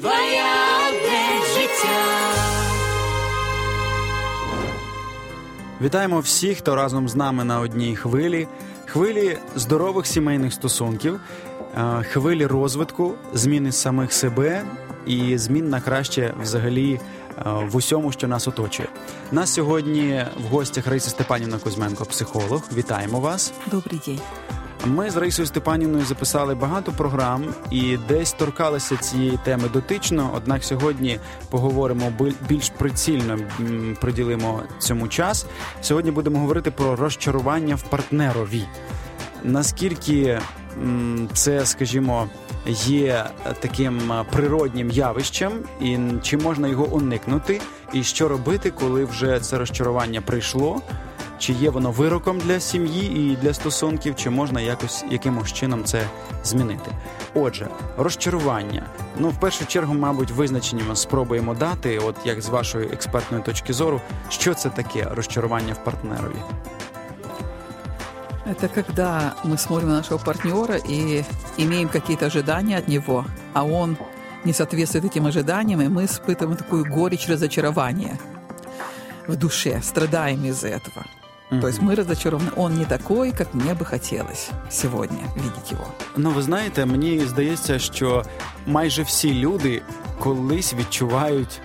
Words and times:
Твоя 0.00 0.90
життя. 1.54 2.30
Вітаємо 5.82 6.20
всіх, 6.20 6.58
хто 6.58 6.76
разом 6.76 7.08
з 7.08 7.16
нами 7.16 7.44
на 7.44 7.60
одній 7.60 7.96
хвилі, 7.96 8.48
хвилі 8.86 9.38
здорових 9.56 10.06
сімейних 10.06 10.52
стосунків, 10.52 11.20
е, 11.78 12.02
хвилі 12.02 12.46
розвитку, 12.46 13.14
зміни 13.32 13.72
самих 13.72 14.12
себе 14.12 14.64
і 15.06 15.38
змін 15.38 15.68
на 15.68 15.80
краще 15.80 16.34
взагалі 16.42 17.00
е, 17.38 17.42
в 17.44 17.76
усьому, 17.76 18.12
що 18.12 18.28
нас 18.28 18.48
оточує. 18.48 18.88
Нас 19.32 19.54
сьогодні 19.54 20.24
в 20.36 20.46
гостях 20.46 20.86
Раїса 20.86 21.10
Степанівна 21.10 21.58
Кузьменко, 21.58 22.04
психолог. 22.04 22.62
Вітаємо 22.76 23.20
вас. 23.20 23.52
Добрый 23.72 24.06
день. 24.06 24.20
Ми 24.84 25.10
з 25.10 25.16
Раїсою 25.16 25.46
Степанівною 25.46 26.04
записали 26.04 26.54
багато 26.54 26.92
програм 26.92 27.44
і 27.70 27.96
десь 28.08 28.32
торкалися 28.32 28.96
цієї 28.96 29.38
теми 29.44 29.68
дотично. 29.72 30.30
Однак 30.34 30.64
сьогодні 30.64 31.18
поговоримо 31.50 32.12
бі- 32.18 32.34
більш 32.48 32.70
прицільно 32.70 33.38
приділимо 34.00 34.62
цьому 34.78 35.08
час. 35.08 35.46
Сьогодні 35.80 36.10
будемо 36.10 36.38
говорити 36.38 36.70
про 36.70 36.96
розчарування 36.96 37.74
в 37.74 37.82
партнерові. 37.82 38.64
Наскільки 39.44 40.40
це, 41.32 41.66
скажімо, 41.66 42.28
є 42.86 43.24
таким 43.60 44.12
а, 44.12 44.24
природнім 44.24 44.90
явищем, 44.90 45.52
і 45.80 45.98
чи 46.22 46.36
можна 46.36 46.68
його 46.68 46.84
уникнути, 46.84 47.60
і 47.92 48.02
що 48.02 48.28
робити, 48.28 48.70
коли 48.70 49.04
вже 49.04 49.40
це 49.40 49.58
розчарування 49.58 50.20
прийшло? 50.20 50.80
Чи 51.39 51.53
є 51.53 51.69
воно 51.69 51.91
вироком 51.91 52.39
для 52.39 52.59
сім'ї 52.59 53.17
і 53.17 53.35
для 53.41 53.53
стосунків, 53.53 54.15
чи 54.15 54.29
можна 54.29 54.61
якось 54.61 55.05
якимось 55.11 55.53
чином 55.53 55.83
це 55.83 56.07
змінити? 56.43 56.91
Отже, 57.33 57.67
розчарування. 57.97 58.83
Ну, 59.19 59.29
в 59.29 59.39
першу 59.39 59.65
чергу, 59.65 59.93
мабуть, 59.93 60.31
визначення 60.31 60.83
ми 60.89 60.95
спробуємо 60.95 61.53
дати, 61.53 61.99
от 61.99 62.15
як 62.25 62.41
з 62.41 62.49
вашої 62.49 62.87
експертної 62.87 63.43
точки 63.43 63.73
зору, 63.73 64.01
що 64.29 64.53
це 64.53 64.69
таке 64.69 65.07
розчарування 65.11 65.73
в 65.73 65.83
партнерові. 65.83 66.35
Это 68.45 68.67
когда 68.67 69.33
мы 69.43 69.57
смотрим 69.57 69.89
на 69.89 69.95
нашего 69.97 70.19
партнера 70.19 70.77
и 70.77 71.23
имеем 71.57 71.89
какие-то 71.89 72.27
ожидания 72.27 72.77
от 72.77 72.87
него, 72.87 73.25
а 73.53 73.63
он 73.63 73.97
не 74.43 74.53
соответствует 74.53 75.05
этим 75.05 75.25
ожиданиям, 75.25 75.81
и 75.81 75.87
мы 75.87 76.05
испытываем 76.05 76.55
такую 76.55 76.85
горечь 76.85 77.27
разочарования 77.27 78.19
в 79.27 79.35
душе, 79.35 79.81
страдаем 79.81 80.45
из-за 80.45 80.67
этого. 80.67 81.05
То 81.61 81.67
есть 81.67 81.81
мы 81.81 81.95
разочарованы. 81.95 82.51
Он 82.55 82.77
не 82.77 82.85
такой, 82.85 83.31
как 83.31 83.53
мне 83.53 83.73
бы 83.73 83.85
хотелось 83.85 84.49
сегодня 84.69 85.19
видеть 85.35 85.71
его. 85.71 85.85
Ну, 86.17 86.29
ви 86.29 86.41
знаєте, 86.41 86.85
мені 86.85 87.19
здається, 87.19 87.79
що 87.79 88.23
майже 88.65 89.03
всі 89.03 89.33
люди 89.33 89.81
колись 90.19 90.73
відчувають 90.73 91.61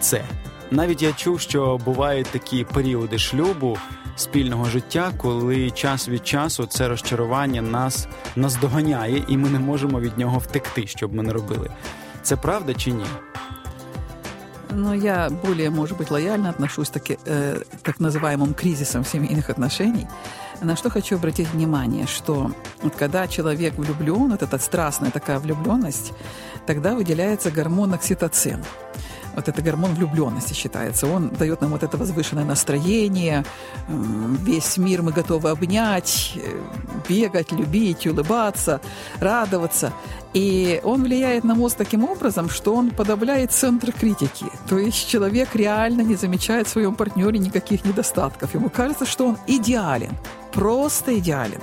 це. 0.00 0.24
Навіть 0.70 1.02
я 1.02 1.12
чув, 1.12 1.40
що 1.40 1.80
бувають 1.84 2.26
такі 2.26 2.64
періоди 2.64 3.18
шлюбу 3.18 3.78
спільного 4.16 4.64
життя, 4.64 5.12
коли 5.16 5.70
час 5.70 6.08
від 6.08 6.26
часу 6.26 6.66
це 6.66 6.88
розчарування 6.88 7.62
нас 7.62 8.08
наздоганяє, 8.36 9.24
і 9.28 9.36
ми 9.36 9.48
не 9.48 9.58
можемо 9.58 10.00
від 10.00 10.18
нього 10.18 10.38
втекти, 10.38 10.86
щоб 10.86 11.14
ми 11.14 11.22
не 11.22 11.32
робили. 11.32 11.70
Це 12.22 12.36
правда 12.36 12.74
чи 12.74 12.90
ні? 12.90 13.04
Но 14.71 14.93
я 14.93 15.29
более, 15.29 15.69
может 15.69 15.97
быть, 15.97 16.11
лояльно 16.11 16.49
отношусь 16.49 16.89
таки, 16.89 17.17
э, 17.25 17.61
так 17.83 17.99
называемым 17.99 18.53
кризисам 18.53 19.05
семейных 19.05 19.49
отношений. 19.49 20.07
На 20.61 20.75
что 20.75 20.89
хочу 20.89 21.15
обратить 21.15 21.51
внимание, 21.51 22.07
что 22.07 22.51
вот 22.81 22.95
когда 22.95 23.27
человек 23.27 23.75
влюблен, 23.75 24.31
вот 24.31 24.41
эта 24.41 24.57
страстная 24.57 25.11
такая 25.11 25.39
влюбленность, 25.39 26.13
тогда 26.65 26.95
выделяется 26.95 27.51
гормон 27.51 27.93
окситоцин. 27.93 28.63
Вот 29.35 29.47
это 29.47 29.61
гормон 29.61 29.93
влюбленности 29.93 30.53
считается. 30.53 31.07
Он 31.07 31.29
дает 31.29 31.61
нам 31.61 31.71
вот 31.71 31.83
это 31.83 31.97
возвышенное 31.97 32.45
настроение, 32.45 33.45
весь 33.87 34.77
мир 34.77 35.01
мы 35.01 35.11
готовы 35.11 35.49
обнять, 35.49 36.33
э, 36.35 36.59
бегать, 37.09 37.51
любить, 37.51 38.07
улыбаться, 38.07 38.79
радоваться. 39.19 39.93
И 40.33 40.81
он 40.83 41.03
влияет 41.03 41.43
на 41.43 41.55
мозг 41.55 41.77
таким 41.77 42.03
образом, 42.03 42.49
что 42.49 42.75
он 42.75 42.89
подавляет 42.91 43.51
центр 43.51 43.91
критики. 43.91 44.45
То 44.67 44.77
есть 44.77 45.07
человек 45.07 45.55
реально 45.55 46.01
не 46.01 46.15
замечает 46.15 46.67
в 46.67 46.71
своем 46.71 46.95
партнере 46.95 47.39
никаких 47.39 47.85
недостатков. 47.85 48.53
Ему 48.53 48.69
кажется, 48.69 49.05
что 49.05 49.27
он 49.27 49.37
идеален, 49.47 50.11
просто 50.53 51.17
идеален. 51.19 51.61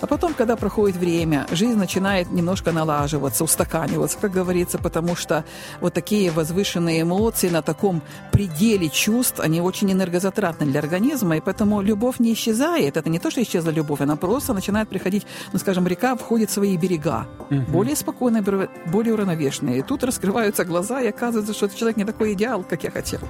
А 0.00 0.06
потом, 0.06 0.34
когда 0.34 0.56
проходит 0.56 0.96
время, 0.96 1.46
жизнь 1.50 1.76
начинает 1.76 2.30
немножко 2.30 2.72
налаживаться, 2.72 3.42
устаканиваться, 3.44 4.18
как 4.20 4.30
говорится, 4.30 4.78
потому 4.78 5.16
что 5.16 5.44
вот 5.80 5.92
такие 5.92 6.30
возвышенные 6.30 7.02
эмоции 7.02 7.48
на 7.48 7.62
таком 7.62 8.02
пределе 8.30 8.88
чувств, 8.88 9.40
они 9.40 9.60
очень 9.60 9.90
энергозатратны 9.90 10.66
для 10.66 10.80
организма, 10.80 11.36
и 11.36 11.40
поэтому 11.40 11.82
любовь 11.82 12.20
не 12.20 12.32
исчезает. 12.32 12.96
Это 12.96 13.10
не 13.10 13.18
то, 13.18 13.30
что 13.30 13.42
исчезла 13.42 13.70
любовь, 13.70 14.00
она 14.00 14.16
просто 14.16 14.54
начинает 14.54 14.88
приходить, 14.88 15.26
ну, 15.52 15.58
скажем, 15.58 15.86
река 15.88 16.14
входит 16.16 16.50
в 16.50 16.52
свои 16.52 16.76
берега, 16.76 17.26
более 17.68 17.96
спокойные, 17.96 18.42
более 18.86 19.14
уравновешенные. 19.14 19.78
И 19.80 19.82
тут 19.82 20.04
раскрываются 20.04 20.64
глаза, 20.64 21.00
и 21.00 21.08
оказывается, 21.08 21.54
что 21.54 21.66
этот 21.66 21.76
человек 21.76 21.96
не 21.96 22.04
такой 22.04 22.34
идеал, 22.34 22.62
как 22.62 22.84
я 22.84 22.90
хотел. 22.90 23.20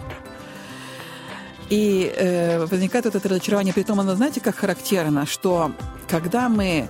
И 1.71 2.13
э, 2.17 2.65
возникает 2.65 3.05
вот 3.05 3.15
это 3.15 3.29
разочарование. 3.29 3.75
Притом 3.75 4.01
оно, 4.01 4.15
знаете, 4.15 4.41
как 4.41 4.57
характерно, 4.57 5.27
что 5.27 5.73
когда 6.09 6.49
мы 6.49 6.89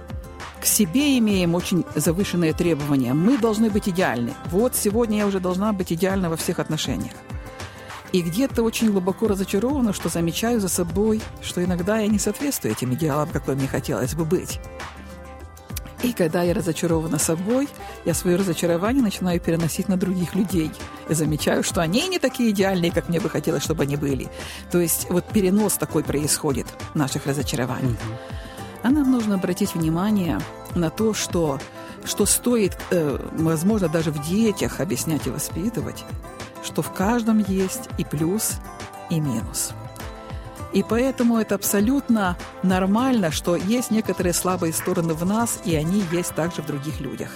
к 0.61 0.67
себе 0.67 1.19
имеем 1.19 1.55
очень 1.55 1.85
завышенные 1.95 2.53
требования, 2.53 3.15
мы 3.15 3.39
должны 3.39 3.71
быть 3.71 3.89
идеальны. 3.89 4.35
Вот 4.47 4.75
сегодня 4.75 5.19
я 5.19 5.27
уже 5.27 5.41
должна 5.41 5.73
быть 5.73 5.93
идеальна 5.93 6.31
во 6.31 6.37
всех 6.37 6.59
отношениях. 6.59 7.15
И 8.13 8.23
где-то 8.23 8.63
очень 8.63 8.91
глубоко 8.91 9.29
разочарована, 9.29 9.93
что 9.93 10.09
замечаю 10.09 10.61
за 10.61 10.69
собой, 10.69 11.21
что 11.43 11.63
иногда 11.63 11.99
я 11.99 12.07
не 12.07 12.19
соответствую 12.19 12.73
этим 12.73 12.95
идеалам, 12.95 13.29
какой 13.29 13.55
мне 13.55 13.69
хотелось 13.69 14.15
бы 14.15 14.25
быть. 14.25 14.61
И 16.03 16.13
когда 16.13 16.43
я 16.43 16.55
разочарована 16.55 17.19
собой, 17.19 17.69
я 18.05 18.15
свое 18.15 18.37
разочарование 18.37 19.03
начинаю 19.03 19.41
переносить 19.41 19.89
на 19.89 19.97
других 19.97 20.35
людей. 20.35 20.71
И 21.09 21.15
замечаю, 21.15 21.65
что 21.65 21.81
они 21.81 22.07
не 22.09 22.19
такие 22.19 22.51
идеальные, 22.51 22.93
как 22.93 23.09
мне 23.09 23.21
бы 23.21 23.29
хотелось, 23.29 23.65
чтобы 23.65 23.83
они 23.83 23.97
были. 23.97 24.29
То 24.71 24.79
есть 24.79 25.11
вот 25.11 25.25
перенос 25.27 25.75
такой 25.75 26.05
происходит 26.05 26.67
наших 26.95 27.27
разочарований. 27.27 27.97
А 28.83 28.91
нам 28.91 29.11
нужно 29.11 29.35
обратить 29.35 29.75
внимание 29.75 30.41
на 30.77 30.91
то, 30.91 31.15
что, 31.15 31.59
что 32.05 32.27
стоит, 32.27 32.79
э, 32.91 33.19
возможно, 33.33 33.89
даже 33.89 34.13
в 34.13 34.23
детях 34.25 34.81
объяснять 34.81 35.27
и 35.27 35.31
воспитывать, 35.31 36.05
что 36.63 36.83
в 36.83 36.93
каждом 36.93 37.39
есть 37.39 37.89
и 37.99 38.05
плюс, 38.05 38.59
и 39.11 39.19
минус. 39.19 39.73
И 40.76 40.84
поэтому 40.84 41.38
это 41.38 41.56
абсолютно 41.56 42.36
нормально, 42.64 43.32
что 43.32 43.56
есть 43.56 43.92
некоторые 43.92 44.34
слабые 44.34 44.74
стороны 44.74 45.14
в 45.14 45.26
нас, 45.26 45.60
и 45.66 45.76
они 45.76 46.04
есть 46.20 46.34
также 46.36 46.62
в 46.62 46.66
других 46.66 47.02
людях. 47.02 47.30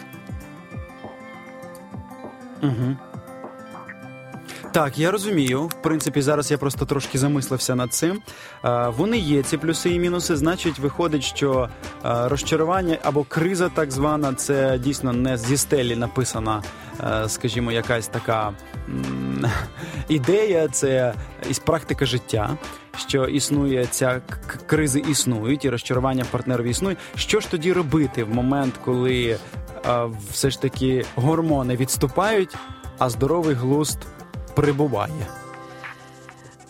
Так, 4.71 4.97
я 4.97 5.11
розумію. 5.11 5.67
В 5.67 5.73
принципі, 5.81 6.21
зараз 6.21 6.51
я 6.51 6.57
просто 6.57 6.85
трошки 6.85 7.17
замислився 7.17 7.75
над 7.75 7.93
цим. 7.93 8.21
Е, 8.65 8.87
Вони 8.97 9.17
є 9.17 9.43
ці 9.43 9.57
плюси 9.57 9.89
і 9.89 9.99
мінуси. 9.99 10.35
Значить, 10.35 10.79
виходить, 10.79 11.23
що 11.23 11.69
е, 12.05 12.27
розчарування 12.27 12.97
або 13.03 13.23
криза, 13.23 13.69
так 13.69 13.91
звана, 13.91 14.33
це 14.33 14.77
дійсно 14.77 15.13
не 15.13 15.37
зі 15.37 15.57
стелі 15.57 15.95
написана, 15.95 16.63
е, 17.23 17.29
скажімо, 17.29 17.71
якась 17.71 18.07
така 18.07 18.53
м, 18.89 19.20
ідея, 20.07 20.67
це 20.67 21.13
із 21.49 21.59
практика 21.59 22.05
життя. 22.05 22.57
Що 22.97 23.25
існує 23.25 23.85
ця 23.91 24.21
к- 24.29 24.37
к- 24.47 24.57
кризи 24.65 24.99
існують, 25.09 25.65
і 25.65 25.69
розчарування 25.69 26.23
в 26.23 26.27
партнерові 26.27 26.69
існують. 26.69 26.97
Що 27.15 27.39
ж 27.39 27.51
тоді 27.51 27.73
робити 27.73 28.23
в 28.23 28.29
момент, 28.33 28.73
коли 28.85 29.37
е, 29.87 30.05
все 30.31 30.49
ж 30.49 30.61
таки 30.61 31.05
гормони 31.15 31.75
відступають, 31.75 32.55
а 32.97 33.09
здоровий 33.09 33.55
глузд 33.55 33.97
прибуває? 34.55 35.27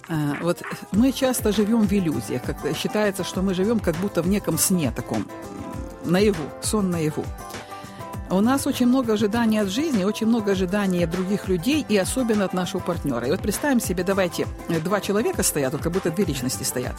А, 0.09 0.13
Вот 0.41 0.61
мы 0.93 1.11
часто 1.19 1.51
живем 1.51 1.81
в 1.87 1.93
иллюзиях. 1.93 2.41
Как 2.45 2.55
считается, 2.75 3.23
что 3.23 3.41
мы 3.41 3.53
живем 3.53 3.79
как 3.79 3.95
будто 4.01 4.21
в 4.21 4.27
неком 4.27 4.57
сне 4.57 4.91
таком, 4.95 5.17
м, 5.17 5.25
наяву, 6.11 6.43
сон 6.61 6.89
наяву. 6.89 7.23
У 8.32 8.40
нас 8.40 8.66
очень 8.66 8.86
много 8.86 9.12
ожиданий 9.12 9.58
от 9.58 9.68
жизни, 9.68 10.04
очень 10.04 10.26
много 10.26 10.52
ожиданий 10.52 11.04
от 11.04 11.10
других 11.10 11.48
людей 11.48 11.84
и 11.86 11.98
особенно 11.98 12.46
от 12.46 12.54
нашего 12.54 12.80
партнера. 12.80 13.26
И 13.26 13.30
вот 13.30 13.40
представим 13.40 13.78
себе, 13.78 14.04
давайте, 14.04 14.46
э, 14.70 14.80
два 14.80 15.02
человека 15.02 15.42
стоят, 15.42 15.74
вот 15.74 15.82
как 15.82 15.92
будто 15.92 16.10
две 16.10 16.24
личности 16.24 16.62
стоят. 16.62 16.94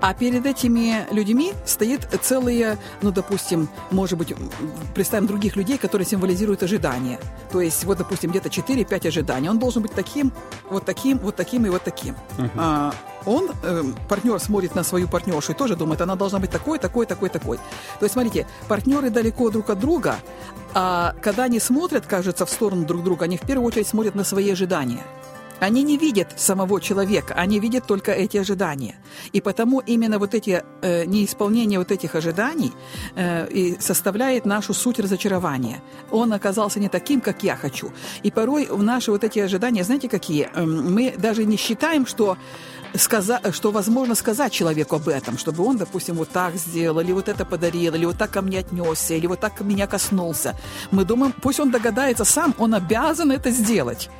А 0.00 0.14
перед 0.14 0.46
этими 0.46 1.06
людьми 1.10 1.52
стоит 1.66 2.08
целые, 2.22 2.78
ну, 3.02 3.10
допустим, 3.12 3.68
может 3.90 4.18
быть, 4.18 4.34
представим 4.94 5.26
других 5.26 5.56
людей, 5.56 5.76
которые 5.76 6.06
символизируют 6.06 6.62
ожидания. 6.62 7.18
То 7.52 7.60
есть, 7.60 7.84
вот, 7.84 7.98
допустим, 7.98 8.30
где-то 8.30 8.48
4-5 8.48 9.08
ожиданий. 9.08 9.48
Он 9.48 9.58
должен 9.58 9.82
быть 9.82 9.92
таким, 9.92 10.32
вот 10.70 10.84
таким, 10.84 11.18
вот 11.18 11.36
таким 11.36 11.66
и 11.66 11.68
вот 11.68 11.82
таким. 11.82 12.14
Uh-huh. 12.38 12.50
А, 12.56 12.94
он, 13.26 13.50
э, 13.62 13.82
партнер, 14.08 14.38
смотрит 14.38 14.74
на 14.74 14.82
свою 14.84 15.06
партнершу 15.06 15.52
и 15.52 15.54
тоже 15.54 15.76
думает, 15.76 16.00
она 16.00 16.16
должна 16.16 16.38
быть 16.38 16.50
такой, 16.50 16.78
такой, 16.78 17.04
такой, 17.06 17.28
такой. 17.28 17.58
То 17.98 18.04
есть, 18.04 18.14
смотрите, 18.14 18.46
партнеры 18.68 19.10
далеко 19.10 19.50
друг 19.50 19.68
от 19.68 19.78
друга, 19.78 20.16
а 20.72 21.14
когда 21.20 21.44
они 21.44 21.60
смотрят, 21.60 22.06
кажется, 22.06 22.46
в 22.46 22.50
сторону 22.50 22.86
друг 22.86 23.02
друга, 23.02 23.24
они 23.24 23.36
в 23.36 23.42
первую 23.42 23.66
очередь 23.66 23.88
смотрят 23.88 24.14
на 24.14 24.24
свои 24.24 24.50
ожидания. 24.50 25.02
Они 25.60 25.82
не 25.82 25.98
видят 25.98 26.28
самого 26.36 26.80
человека, 26.80 27.34
они 27.34 27.60
видят 27.60 27.86
только 27.86 28.12
эти 28.12 28.38
ожидания. 28.38 28.96
И 29.32 29.40
потому 29.40 29.80
именно 29.80 30.18
вот 30.18 30.34
эти 30.34 30.62
э, 30.82 31.04
неисполнение 31.04 31.78
вот 31.78 31.90
этих 31.92 32.14
ожиданий 32.14 32.72
э, 33.14 33.46
и 33.50 33.76
составляет 33.80 34.46
нашу 34.46 34.74
суть 34.74 34.98
разочарования. 34.98 35.82
Он 36.10 36.32
оказался 36.32 36.80
не 36.80 36.88
таким, 36.88 37.20
как 37.20 37.42
я 37.42 37.56
хочу. 37.56 37.92
И 38.22 38.30
порой 38.30 38.66
в 38.66 38.82
наши 38.82 39.10
вот 39.10 39.22
эти 39.24 39.38
ожидания, 39.38 39.84
знаете, 39.84 40.08
какие? 40.08 40.48
Э, 40.54 40.64
мы 40.64 41.14
даже 41.18 41.44
не 41.44 41.56
считаем, 41.56 42.06
что 42.06 42.36
сказать, 42.94 43.54
что 43.54 43.70
возможно 43.70 44.14
сказать 44.14 44.52
человеку 44.52 44.96
об 44.96 45.08
этом, 45.08 45.38
чтобы 45.38 45.64
он, 45.64 45.76
допустим, 45.76 46.16
вот 46.16 46.30
так 46.30 46.54
сделал, 46.56 47.00
или 47.00 47.12
вот 47.12 47.28
это 47.28 47.44
подарил, 47.44 47.94
или 47.94 48.06
вот 48.06 48.18
так 48.18 48.30
ко 48.30 48.42
мне 48.42 48.60
отнесся, 48.60 49.14
или 49.14 49.26
вот 49.26 49.40
так 49.40 49.60
меня 49.60 49.86
коснулся. 49.86 50.56
Мы 50.90 51.04
думаем, 51.04 51.32
пусть 51.32 51.60
он 51.60 51.70
догадается 51.70 52.24
сам, 52.24 52.54
он 52.58 52.74
обязан 52.74 53.30
это 53.30 53.50
сделать. 53.50 54.10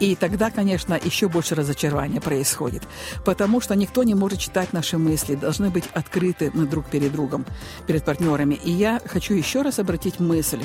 И 0.00 0.14
тогда, 0.14 0.50
конечно, 0.50 0.98
еще 1.02 1.28
больше 1.28 1.54
разочарования 1.54 2.20
происходит, 2.20 2.82
потому 3.24 3.60
что 3.60 3.74
никто 3.74 4.04
не 4.04 4.14
может 4.14 4.38
читать 4.38 4.72
наши 4.72 4.96
мысли, 4.96 5.34
должны 5.34 5.70
быть 5.70 5.84
открыты 5.92 6.50
мы 6.54 6.66
друг 6.66 6.86
перед 6.86 7.12
другом, 7.12 7.44
перед 7.86 8.04
партнерами. 8.04 8.54
И 8.54 8.70
я 8.70 9.00
хочу 9.04 9.34
еще 9.34 9.62
раз 9.62 9.78
обратить 9.78 10.20
мысль 10.20 10.62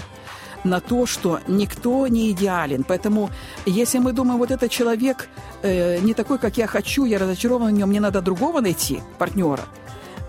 на 0.64 0.80
то, 0.80 1.06
что 1.06 1.40
никто 1.48 2.08
не 2.08 2.32
идеален. 2.32 2.84
Поэтому, 2.84 3.30
если 3.66 4.00
мы 4.00 4.14
думаем, 4.14 4.40
вот 4.40 4.52
этот 4.52 4.72
человек 4.72 5.28
э, 5.62 6.00
не 6.00 6.14
такой, 6.14 6.38
как 6.38 6.58
я 6.58 6.68
хочу, 6.68 7.06
я 7.06 7.20
разочарован 7.20 7.74
в 7.74 7.78
нем, 7.78 7.90
мне 7.90 8.00
надо 8.00 8.22
другого 8.22 8.62
найти, 8.62 9.02
партнера, 9.18 9.64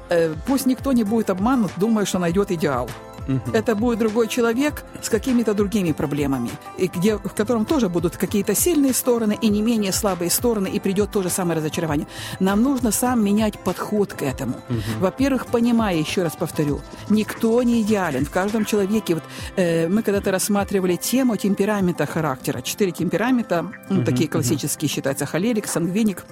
э, 0.08 0.34
пусть 0.46 0.66
никто 0.66 0.92
не 0.92 1.04
будет 1.04 1.30
обманут, 1.30 1.72
думая, 1.76 2.04
что 2.04 2.18
найдет 2.18 2.50
идеал. 2.50 2.88
Угу. 3.28 3.52
Это 3.52 3.74
будет 3.74 3.98
другой 3.98 4.28
человек 4.28 4.84
с 5.02 5.08
какими-то 5.08 5.54
другими 5.54 5.92
проблемами, 5.92 6.50
и 6.78 6.88
где, 6.88 7.16
в 7.16 7.34
котором 7.34 7.64
тоже 7.64 7.88
будут 7.88 8.16
какие-то 8.16 8.54
сильные 8.54 8.92
стороны 8.92 9.38
и 9.40 9.48
не 9.48 9.62
менее 9.62 9.92
слабые 9.92 10.30
стороны, 10.30 10.68
и 10.68 10.80
придет 10.80 11.10
то 11.10 11.22
же 11.22 11.30
самое 11.30 11.58
разочарование. 11.58 12.06
Нам 12.40 12.62
нужно 12.62 12.92
сам 12.92 13.24
менять 13.24 13.58
подход 13.58 14.12
к 14.12 14.22
этому. 14.22 14.56
Угу. 14.68 15.00
Во-первых, 15.00 15.46
понимая, 15.46 15.96
еще 15.96 16.22
раз 16.22 16.36
повторю, 16.36 16.80
никто 17.08 17.62
не 17.62 17.82
идеален. 17.82 18.24
В 18.24 18.30
каждом 18.30 18.64
человеке, 18.64 19.14
вот 19.14 19.24
э, 19.56 19.88
мы 19.88 20.02
когда-то 20.02 20.30
рассматривали 20.30 20.96
тему 20.96 21.36
темперамента 21.36 22.06
характера. 22.06 22.60
Четыре 22.60 22.92
темперамента, 22.92 23.66
ну, 23.88 23.98
угу, 23.98 24.04
такие 24.04 24.28
классические 24.28 24.88
угу. 24.88 24.94
считаются, 24.94 25.26
холерик, 25.26 25.66
сангвиник, 25.66 26.24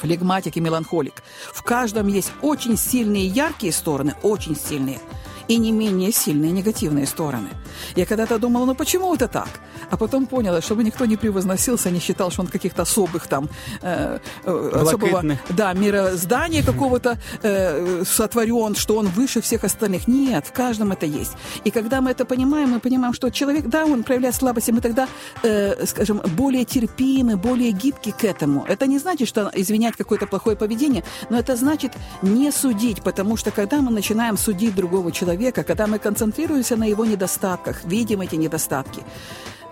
флегматик 0.00 0.56
и 0.56 0.60
меланхолик. 0.60 1.22
В 1.52 1.62
каждом 1.62 2.08
есть 2.08 2.32
очень 2.42 2.76
сильные 2.76 3.26
яркие 3.26 3.72
стороны, 3.72 4.14
очень 4.22 4.56
сильные– 4.56 5.00
и 5.52 5.58
не 5.58 5.70
менее 5.70 6.12
сильные 6.12 6.50
негативные 6.50 7.06
стороны. 7.06 7.50
Я 7.96 8.06
когда-то 8.06 8.38
думала, 8.38 8.66
ну 8.66 8.74
почему 8.74 9.14
это 9.14 9.28
так? 9.28 9.48
А 9.90 9.96
потом 9.96 10.26
поняла, 10.26 10.60
чтобы 10.60 10.84
никто 10.84 11.06
не 11.06 11.16
превозносился, 11.16 11.90
не 11.90 12.00
считал, 12.00 12.30
что 12.30 12.42
он 12.42 12.48
каких-то 12.48 12.82
особых 12.82 13.26
там 13.26 13.48
э, 13.82 14.18
э 14.44 14.70
особого 14.82 15.22
да, 15.50 15.72
мироздания 15.74 16.62
какого-то 16.62 17.18
э, 17.42 18.04
сотворен, 18.04 18.74
что 18.74 18.96
он 18.96 19.06
выше 19.06 19.40
всех 19.40 19.64
остальных. 19.64 20.08
Нет, 20.08 20.46
в 20.46 20.52
каждом 20.52 20.92
это 20.92 21.06
есть. 21.06 21.32
И 21.64 21.70
когда 21.70 22.00
мы 22.00 22.10
это 22.10 22.24
понимаем, 22.24 22.70
мы 22.70 22.80
понимаем, 22.80 23.14
что 23.14 23.30
человек, 23.30 23.66
да, 23.66 23.84
он 23.84 24.02
проявляет 24.02 24.34
слабости, 24.34 24.72
мы 24.72 24.80
тогда, 24.80 25.08
э, 25.42 25.86
скажем, 25.86 26.20
более 26.36 26.64
терпимы, 26.64 27.36
более 27.36 27.72
гибки 27.72 28.10
к 28.10 28.24
этому. 28.24 28.64
Это 28.68 28.86
не 28.86 28.98
значит, 28.98 29.28
что 29.28 29.50
извинять 29.54 29.96
какое-то 29.96 30.26
плохое 30.26 30.56
поведение, 30.56 31.02
но 31.30 31.38
это 31.38 31.56
значит 31.56 31.92
не 32.22 32.52
судить, 32.52 33.02
потому 33.02 33.36
что 33.36 33.50
когда 33.50 33.80
мы 33.80 33.90
начинаем 33.90 34.36
судить 34.36 34.74
другого 34.74 35.12
человека, 35.12 35.52
человека, 35.52 35.62
когда 35.64 35.86
мы 35.86 35.98
концентрируемся 35.98 36.76
на 36.76 36.86
его 36.88 37.04
недостатках, 37.04 37.61
видим 37.84 38.20
эти 38.20 38.34
недостатки, 38.36 39.02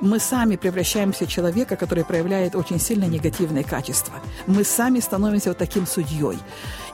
мы 0.01 0.19
сами 0.19 0.57
превращаемся 0.57 1.27
в 1.27 1.29
человека, 1.29 1.77
который 1.77 2.05
проявляет 2.05 2.55
очень 2.55 2.81
сильно 2.81 3.05
негативные 3.05 3.65
качества. 3.65 4.15
Мы 4.47 4.65
сами 4.65 5.01
становимся 5.01 5.51
вот 5.51 5.59
таким 5.59 5.87
судьей. 5.87 6.39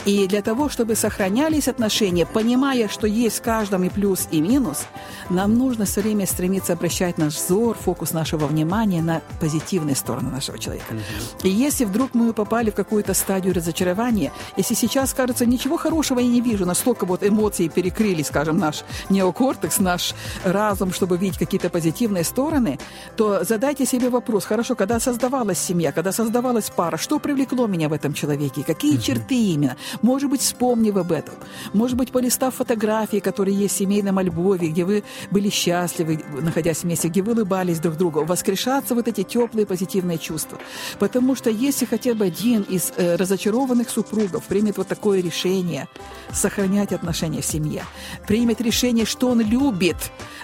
И 0.07 0.29
для 0.29 0.41
того, 0.41 0.69
чтобы 0.69 0.95
сохранялись 0.95 1.67
отношения, 1.67 2.27
понимая, 2.27 2.89
что 2.89 3.09
есть 3.09 3.39
в 3.39 3.43
каждом 3.43 3.83
и 3.83 3.89
плюс, 3.89 4.29
и 4.31 4.41
минус, 4.41 4.87
нам 5.31 5.59
нужно 5.59 5.85
все 5.85 6.01
время 6.01 6.27
стремиться 6.27 6.75
обращать 6.75 7.19
наш 7.19 7.35
взор, 7.35 7.77
фокус 7.77 8.13
нашего 8.13 8.47
внимания 8.47 9.03
на 9.03 9.21
позитивные 9.41 9.97
стороны 9.97 10.31
нашего 10.31 10.59
человека. 10.59 10.95
И 11.43 11.49
если 11.49 11.85
вдруг 11.85 12.15
мы 12.15 12.33
попали 12.33 12.71
в 12.71 12.75
какую-то 12.75 13.15
стадию 13.15 13.53
разочарования, 13.53 14.33
если 14.57 14.75
сейчас 14.75 15.13
кажется, 15.13 15.45
ничего 15.45 15.77
хорошего 15.77 16.21
я 16.21 16.29
не 16.29 16.41
вижу, 16.41 16.65
настолько 16.67 17.05
вот 17.05 17.25
эмоции 17.25 17.67
перекрыли, 17.67 18.23
скажем, 18.23 18.59
наш 18.59 18.85
неокортекс, 19.11 19.81
наш 19.81 20.15
разум, 20.45 20.93
чтобы 20.93 21.17
видеть 21.17 21.39
какие-то 21.39 21.69
позитивные 21.69 22.23
стороны, 22.23 22.79
то 23.17 23.43
задайте 23.43 23.85
себе 23.85 24.09
вопрос, 24.09 24.45
хорошо, 24.45 24.77
когда 24.77 25.01
создавалась 25.01 25.59
семья, 25.59 25.91
когда 25.91 26.13
создавалась 26.13 26.71
пара, 26.71 26.97
что 26.97 27.19
привлекло 27.19 27.67
меня 27.67 27.89
в 27.89 27.93
этом 27.93 28.15
человеке, 28.15 28.63
какие 28.63 28.95
угу. 28.95 29.03
черты 29.03 29.35
именно, 29.35 29.77
может 30.03 30.31
быть, 30.31 30.41
вспомнив 30.41 30.97
об 30.97 31.13
этом. 31.13 31.35
Может 31.73 31.97
быть, 31.97 32.13
полистав 32.13 32.55
фотографии, 32.55 33.19
которые 33.19 33.57
есть 33.57 33.75
в 33.75 33.79
семейном 33.79 34.19
альбоме, 34.19 34.69
где 34.69 34.85
вы 34.85 35.03
были 35.31 35.51
счастливы, 35.51 36.21
находясь 36.41 36.83
вместе, 36.83 37.09
где 37.09 37.23
вы 37.23 37.33
улыбались 37.33 37.79
друг 37.79 37.97
другу. 37.97 38.25
Воскрешаться 38.25 38.95
вот 38.95 39.09
эти 39.09 39.23
теплые 39.23 39.67
позитивные 39.67 40.19
чувства. 40.19 40.59
Потому 40.99 41.35
что 41.35 41.51
если 41.51 41.85
хотя 41.87 42.15
бы 42.15 42.25
один 42.25 42.63
из 42.63 42.93
э, 42.97 43.17
разочарованных 43.17 43.91
супругов 43.91 44.45
примет 44.45 44.79
вот 44.79 44.89
такое 44.89 45.21
решение 45.21 45.89
сохранять 46.33 46.93
отношения 46.93 47.41
в 47.41 47.47
семье, 47.47 47.85
примет 48.27 48.61
решение, 48.61 49.05
что 49.05 49.29
он 49.29 49.41
любит, 49.41 49.97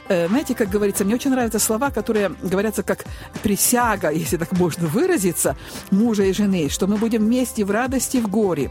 э, 0.08 0.28
знаете, 0.28 0.54
как 0.54 0.70
говорится, 0.70 1.04
мне 1.04 1.14
очень 1.14 1.30
нравятся 1.30 1.58
слова, 1.58 1.90
которые 1.90 2.30
говорятся 2.42 2.82
как 2.82 3.04
присяга, 3.42 4.10
если 4.10 4.36
так 4.36 4.52
можно 4.52 4.86
выразиться, 4.86 5.56
мужа 5.90 6.24
и 6.24 6.32
жены, 6.32 6.68
что 6.68 6.86
мы 6.86 6.96
будем 6.96 7.22
вместе 7.22 7.64
в 7.64 7.70
радости, 7.70 8.18
в 8.18 8.28
горе 8.28 8.70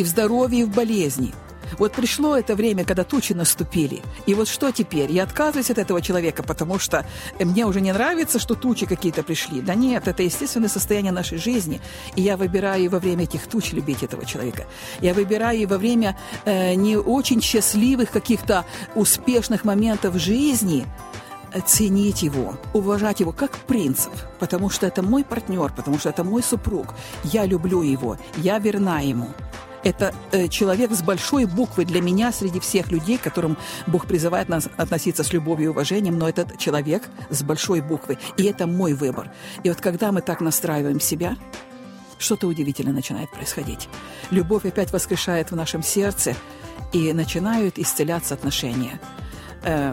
и 0.00 0.04
в 0.04 0.08
здоровье, 0.08 0.60
и 0.60 0.64
в 0.64 0.74
болезни. 0.74 1.32
Вот 1.78 1.92
пришло 1.92 2.36
это 2.36 2.56
время, 2.56 2.84
когда 2.84 3.04
тучи 3.04 3.32
наступили. 3.32 4.02
И 4.26 4.34
вот 4.34 4.48
что 4.48 4.72
теперь? 4.72 5.10
Я 5.12 5.22
отказываюсь 5.22 5.70
от 5.70 5.78
этого 5.78 6.02
человека, 6.02 6.42
потому 6.42 6.78
что 6.78 7.06
мне 7.38 7.64
уже 7.64 7.80
не 7.80 7.92
нравится, 7.92 8.38
что 8.38 8.54
тучи 8.54 8.86
какие-то 8.86 9.22
пришли. 9.22 9.60
Да 9.60 9.74
нет, 9.74 10.08
это 10.08 10.22
естественное 10.22 10.68
состояние 10.68 11.12
нашей 11.12 11.38
жизни. 11.38 11.80
И 12.16 12.22
я 12.22 12.36
выбираю 12.36 12.90
во 12.90 12.98
время 12.98 13.24
этих 13.24 13.46
туч 13.46 13.72
любить 13.72 14.02
этого 14.02 14.24
человека. 14.26 14.66
Я 15.00 15.14
выбираю 15.14 15.68
во 15.68 15.78
время 15.78 16.16
э, 16.44 16.74
не 16.74 16.96
очень 16.96 17.40
счастливых 17.40 18.10
каких-то 18.10 18.64
успешных 18.94 19.64
моментов 19.64 20.16
жизни 20.16 20.86
ценить 21.66 22.22
его, 22.22 22.56
уважать 22.72 23.20
его 23.20 23.32
как 23.32 23.58
принцип, 23.58 24.12
потому 24.38 24.70
что 24.70 24.86
это 24.86 25.02
мой 25.02 25.24
партнер, 25.24 25.72
потому 25.74 25.98
что 25.98 26.08
это 26.08 26.22
мой 26.22 26.42
супруг. 26.42 26.94
Я 27.24 27.44
люблю 27.44 27.82
его, 27.82 28.18
я 28.36 28.58
верна 28.58 29.00
ему. 29.00 29.30
Это 29.82 30.14
э, 30.32 30.48
человек 30.48 30.92
с 30.92 31.02
большой 31.02 31.46
буквы 31.46 31.84
для 31.84 32.00
меня 32.00 32.32
среди 32.32 32.60
всех 32.60 32.90
людей, 32.90 33.18
к 33.18 33.22
которым 33.22 33.56
Бог 33.86 34.06
призывает 34.06 34.48
нас 34.48 34.68
относиться 34.76 35.24
с 35.24 35.32
любовью 35.32 35.66
и 35.66 35.70
уважением, 35.70 36.18
но 36.18 36.28
этот 36.28 36.58
человек 36.58 37.02
с 37.30 37.42
большой 37.42 37.80
буквы. 37.80 38.18
И 38.36 38.44
это 38.44 38.66
мой 38.66 38.94
выбор. 38.94 39.30
И 39.62 39.68
вот 39.68 39.80
когда 39.80 40.12
мы 40.12 40.20
так 40.20 40.40
настраиваем 40.40 41.00
себя, 41.00 41.36
что-то 42.18 42.46
удивительное 42.46 42.92
начинает 42.92 43.30
происходить. 43.30 43.88
Любовь 44.30 44.66
опять 44.66 44.92
воскрешает 44.92 45.50
в 45.50 45.56
нашем 45.56 45.82
сердце, 45.82 46.36
и 46.92 47.12
начинают 47.12 47.78
исцеляться 47.78 48.34
отношения. 48.34 49.00
Э, 49.62 49.92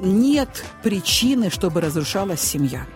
нет 0.00 0.64
причины, 0.82 1.50
чтобы 1.50 1.80
разрушалась 1.80 2.40
семья. 2.40 2.86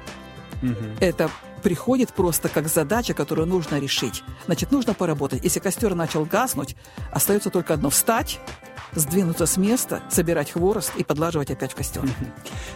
Угу. 0.62 0.74
Это 1.00 1.30
приходит 1.64 2.12
просто 2.12 2.48
как 2.48 2.68
задача, 2.68 3.14
которую 3.14 3.48
нужно 3.48 3.80
решить. 3.80 4.22
Значит, 4.46 4.72
нужно 4.72 4.94
поработать. 4.94 5.44
Если 5.44 5.60
костер 5.60 5.94
начал 5.94 6.24
гаснуть, 6.24 6.76
остается 7.10 7.50
только 7.50 7.74
одно– 7.74 7.88
встать, 7.90 8.40
здвинуться 8.94 9.46
з 9.46 9.58
міста, 9.58 10.02
збирати 10.10 10.52
хворост 10.52 10.92
і 10.98 11.04
подлажувати 11.04 11.54
опять 11.54 11.72
в 11.72 11.76
костер. 11.76 12.02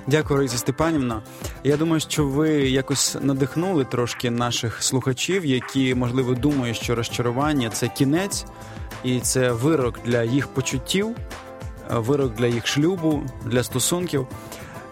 Дякую, 0.07 0.39
Раїса 0.39 0.59
Степанівна. 0.59 1.23
Я 1.65 1.77
думаю, 1.77 2.01
що 2.01 2.27
ви 2.27 2.49
якось 2.51 3.17
надихнули 3.21 3.85
трошки 3.85 4.31
наших 4.31 4.83
слухачів, 4.83 5.47
які 5.47 5.95
можливо 5.95 6.35
думають, 6.35 6.77
що 6.77 6.95
розчарування 6.95 7.71
це 7.71 7.89
кінець 7.89 8.45
і 9.05 9.21
це 9.21 9.53
вирок 9.53 10.01
для 10.05 10.23
їх 10.23 10.49
почуттів, 10.49 11.17
вирок 11.91 12.35
для 12.35 12.47
їх 12.47 12.67
шлюбу, 12.67 13.23
для 13.45 13.63
стосунків. 13.63 14.27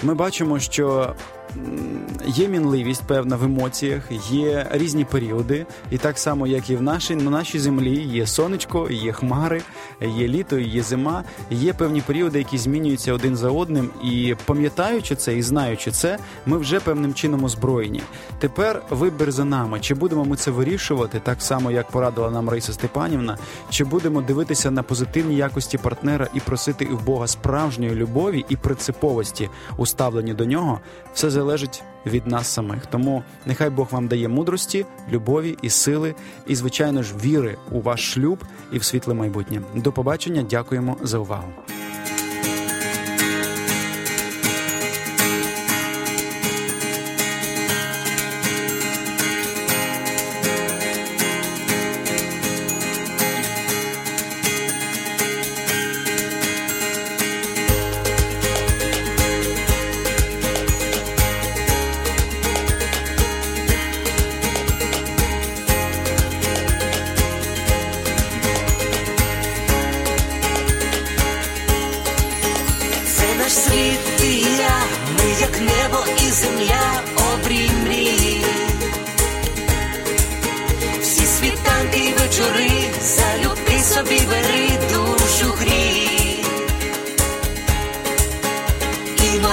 Ми 0.02 0.14
бачимо, 0.14 0.58
що 0.58 1.14
є 2.26 2.48
мінливість 2.48 3.02
певна 3.06 3.36
в 3.36 3.44
емоціях, 3.44 4.02
є 4.30 4.66
різні 4.70 5.04
періоди, 5.04 5.66
і 5.90 5.98
так 5.98 6.18
само, 6.18 6.46
як 6.46 6.70
і 6.70 6.76
в 6.76 6.82
нашій 6.82 7.16
на 7.16 7.30
нашій 7.30 7.58
землі, 7.58 8.02
є 8.02 8.26
сонечко, 8.26 8.88
є 8.90 9.12
хмари, 9.12 9.62
є 10.00 10.28
літо, 10.28 10.58
є 10.58 10.82
зима. 10.82 11.24
Є 11.50 11.72
певні 11.72 12.00
періоди, 12.00 12.38
які 12.38 12.58
змінюються 12.58 13.12
один 13.12 13.36
за 13.36 13.50
одним. 13.50 13.90
І 14.04 14.34
пам'ятаючи 14.44 15.16
це 15.16 15.36
і 15.36 15.42
знаючи 15.42 15.90
це, 15.90 16.18
ми 16.46 16.58
вже 16.58 16.80
певним 16.80 17.14
чином 17.14 17.44
озброєні. 17.44 18.02
Тепер 18.38 18.82
вибір 18.90 19.32
за 19.32 19.44
нами. 19.44 19.80
Чи 19.80 19.94
будемо 19.94 20.24
ми 20.24 20.36
це 20.36 20.50
вирішувати, 20.50 21.20
так 21.20 21.42
само 21.42 21.70
як 21.70 21.90
порадила 21.90 22.30
нам 22.30 22.48
Раїса 22.48 22.72
Степанівна, 22.72 23.38
чи 23.70 23.84
будемо 23.84 24.22
дивитися 24.22 24.70
на 24.70 24.82
позитивні 24.82 25.36
якості 25.36 25.78
партнера 25.78 26.28
і 26.34 26.40
просити 26.40 26.84
в 26.84 27.04
Бога 27.04 27.26
справжньої 27.26 27.94
любові 27.94 28.44
і 28.48 28.56
принциповості 28.56 29.50
у 29.76 29.86
ставленні 29.86 30.34
до 30.34 30.44
нього, 30.44 30.80
все 31.14 31.30
залежить 31.30 31.45
від 32.06 32.26
нас 32.26 32.48
самих. 32.48 32.86
Тому 32.86 33.22
нехай 33.46 33.70
Бог 33.70 33.88
вам 33.90 34.08
дає 34.08 34.28
мудрості, 34.28 34.86
любові 35.10 35.56
і 35.62 35.70
сили, 35.70 36.14
і, 36.46 36.54
звичайно 36.54 37.02
ж, 37.02 37.14
віри 37.24 37.56
у 37.70 37.80
ваш 37.80 38.12
шлюб 38.12 38.44
і 38.72 38.78
в 38.78 38.84
світле 38.84 39.14
майбутнє. 39.14 39.62
До 39.74 39.92
побачення, 39.92 40.42
дякуємо 40.42 40.96
за 41.02 41.18
увагу. 41.18 41.48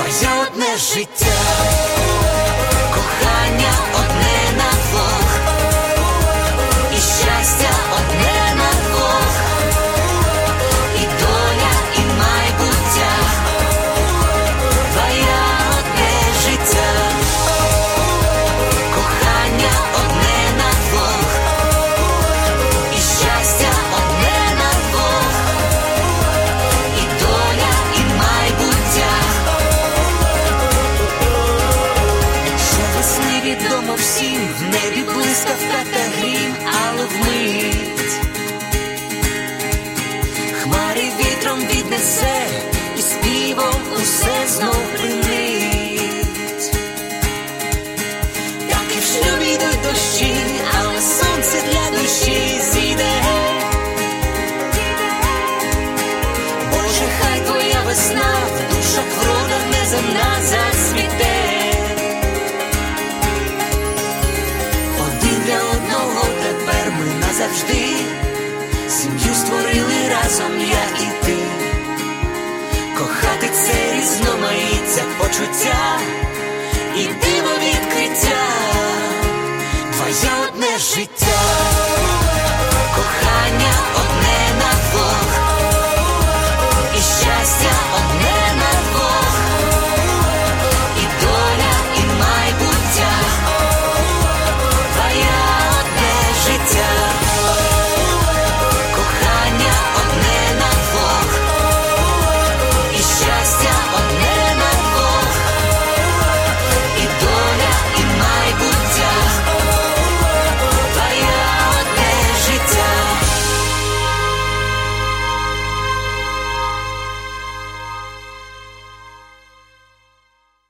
Твоє 0.00 0.30
одне 0.46 0.76
життя, 0.76 1.26
кохання 2.94 3.72
одне 3.94 4.09
навжди. 67.50 67.99